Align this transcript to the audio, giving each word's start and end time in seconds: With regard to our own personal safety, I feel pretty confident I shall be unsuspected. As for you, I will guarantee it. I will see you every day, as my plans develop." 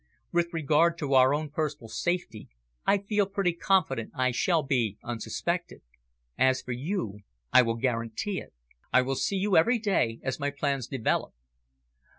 With 0.31 0.47
regard 0.51 0.97
to 0.97 1.13
our 1.13 1.31
own 1.31 1.51
personal 1.51 1.87
safety, 1.87 2.49
I 2.87 2.97
feel 2.97 3.27
pretty 3.29 3.53
confident 3.53 4.09
I 4.15 4.31
shall 4.31 4.63
be 4.63 4.97
unsuspected. 5.03 5.83
As 6.39 6.59
for 6.63 6.71
you, 6.71 7.19
I 7.53 7.61
will 7.61 7.75
guarantee 7.77 8.39
it. 8.39 8.51
I 8.91 9.03
will 9.03 9.13
see 9.13 9.37
you 9.37 9.55
every 9.57 9.77
day, 9.77 10.19
as 10.23 10.39
my 10.39 10.49
plans 10.49 10.87
develop." 10.87 11.35